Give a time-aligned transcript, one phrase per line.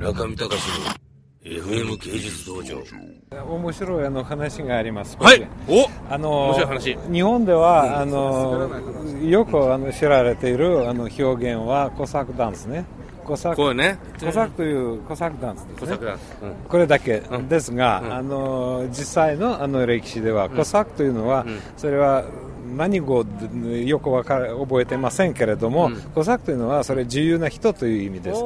[0.00, 0.94] 中見隆の
[1.44, 2.82] FM 芸術道場。
[3.44, 5.14] 面白いあの話があります。
[5.20, 5.46] はい。
[5.68, 5.86] お。
[6.08, 6.98] あの面白い話。
[7.12, 8.70] 日本では、あの
[9.22, 12.86] よくあの知られているあの表現はコサックダンスね。
[13.30, 13.56] コサック。
[13.56, 13.96] こうね。
[14.18, 15.80] コサックというコサックダンスですね。
[15.80, 16.52] コサックダンス、うん。
[16.68, 18.12] これだけですが、うん。
[18.12, 21.60] あの実際のあの歴史では、コサックというのは、うん。
[21.76, 22.24] それは
[22.76, 26.00] 何語でよくわかる覚えてませんけれども、うん。
[26.14, 28.42] コサックというのはそれ自由な人という意味です。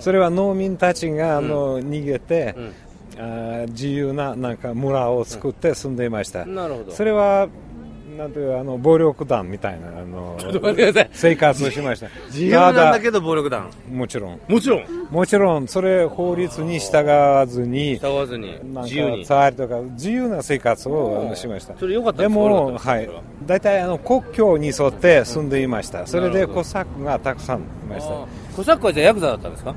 [0.00, 2.72] それは農民たちがあの、逃げて、うん。
[3.16, 6.90] あー自由ななんか村を作って住んでいました、なるほど。
[6.90, 7.46] それは
[8.16, 11.10] なんていうあの暴力団みたいなあのちょっと待ってください。
[11.12, 12.08] 生活をしました。
[12.26, 13.70] 自由なんだたけど暴力団。
[13.90, 14.40] もちろん。
[14.48, 14.84] もちろん。
[15.10, 19.22] もちろんそれ法律に従わずに従わずになん自由に。
[19.22, 21.76] か触りとか自由な生活をしました。
[21.78, 23.08] それ良かったでも、はい。
[23.46, 28.26] 大体あの国境に沿って住んでいました、それでコサックがたくさんいました、
[28.56, 29.70] コサックはじゃあヤクザだったんですか？
[29.70, 29.76] うん、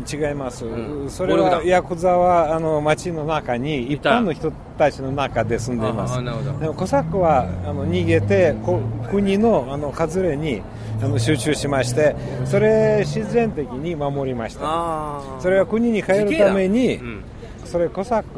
[0.00, 1.08] 違います、ん。
[1.08, 6.14] それはヤクザはあの町の中に一般の人たちの中で住んでいます。
[6.14, 6.58] あーなるほど。
[6.58, 10.62] でもコサックはあの逃げてこ国のあの外れに
[11.02, 15.20] あの集中しましてそれ自然的に守りました。
[15.40, 17.24] それは国に帰るために、うん、
[17.64, 18.34] それコサック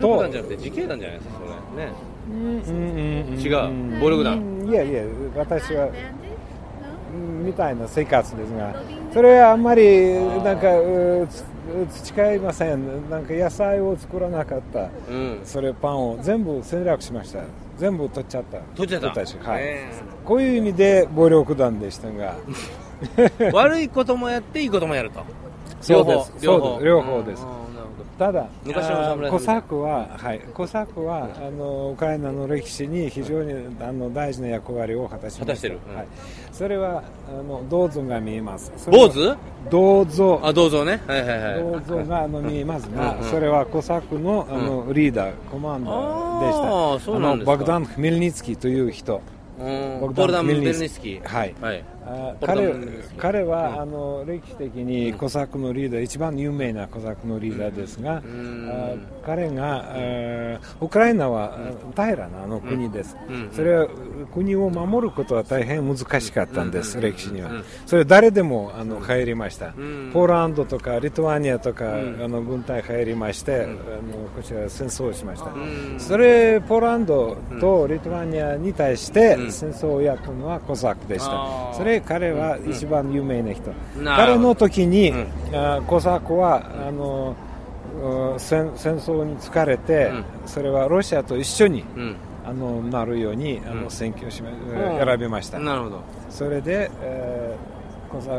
[0.00, 1.86] と暴力団じゃなくて自警団じゃないですかそれ。
[1.86, 1.92] ね。
[2.30, 4.00] うんうんうん違う。
[4.00, 4.66] 暴力団。
[4.68, 5.02] いやいや
[5.36, 6.27] 私はうん
[7.12, 8.74] みたいな生活ですが
[9.12, 10.68] それはあんまりなんか
[11.90, 13.10] 培いません。
[13.10, 14.88] なんか野菜を作らなかった。
[15.10, 15.40] うん。
[15.44, 17.40] それパンを全部戦略しました。
[17.76, 18.58] 全部取っちゃった。
[18.74, 19.50] 取っちゃった。
[19.50, 19.90] はい、ね
[20.24, 22.36] こういう意味で暴力団でしたが。
[23.52, 25.20] 悪いこともやっていいこともやると
[25.80, 26.32] そうです。
[26.44, 26.84] そうです。
[26.84, 27.22] 両方。
[27.22, 27.46] です。
[28.18, 28.86] ただ昔
[29.30, 35.46] コサックは、はい、コサックは、あのウクライナの歴史に非常にあの大事な役割を果たしました。
[35.46, 35.78] 果たしてる。
[35.88, 35.96] うん。
[35.96, 36.06] はい、
[36.50, 38.72] それはあの銅像が見えます。
[38.90, 39.36] 坊主
[39.70, 40.40] 銅像？
[40.42, 41.00] あどうぞね。
[41.06, 41.54] はいはいはい。
[41.62, 46.64] 銅像があの見えますが、うんうんそれはコサックのあの、リーダーコマンダーでした。
[46.64, 47.52] あーそうなんですか。
[47.52, 49.20] あのバグダン・フミルニツキーという人。
[49.60, 50.00] うん。
[50.00, 51.20] ボルダン・ベルミルニスキ。
[51.22, 51.54] ーはい。
[51.60, 51.84] はい
[52.40, 52.72] 彼
[53.16, 53.80] 彼は、うん。
[53.80, 58.22] あの歴史的にコサックのリーダー、一番有名なコサックのリーダーですが、
[59.24, 61.58] 彼が、あウクライナは
[61.96, 63.50] あ平らなあの国です、うん。
[63.52, 63.88] それは
[64.32, 67.64] 国を守ることは大変難しかったんです、歴史には、うん。
[67.86, 70.10] それ誰でもあの入りました、ん。
[70.12, 72.22] ポーランドとかリトアニアとか、ん。
[72.22, 73.74] あの軍隊入りまして、あの
[74.34, 75.96] こちら戦争をしました、ん。
[75.98, 79.52] それポーランドとリトアニアに対してうん。
[79.52, 83.70] 戦争をやったのはコサックでした、それ彼は一番有名な人、
[84.04, 85.26] 彼の時に、うん。
[85.54, 87.34] あコサックはあの
[88.02, 90.24] うん戦戦争に疲れて、うん。
[90.46, 92.16] それはロシアと一緒にうん。
[92.46, 93.90] あのなるようにあの、うん。
[93.90, 95.06] 選挙しま、うん。
[95.06, 96.00] 選びました、なるほど。
[96.30, 97.78] それで、えー
[98.08, 98.30] コサ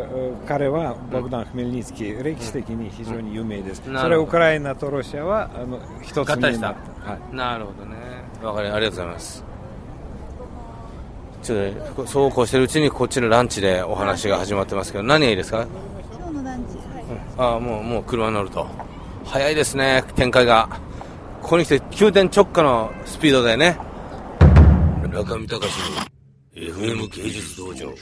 [0.48, 7.36] 彼はボグダン・フメルニツキー、歴史的に非常に有名です、それはウクライナとロシアはあの一つになった。
[7.36, 7.96] なるほどね。
[8.42, 9.44] わかりありがとうございます
[11.44, 15.68] ちょっとねそうこうしてるうちにこっちのランチでお話が始まってますけど何がいいですか？
[16.12, 17.06] 今日のランチ、はい、
[17.38, 18.68] ああもうもう車に乗ると。
[19.26, 20.80] 早いですね展開が。
[21.42, 23.78] ここに来て急転直下のスピードだよね。
[25.12, 26.02] 中見隆の
[26.54, 27.94] FM 芸術道場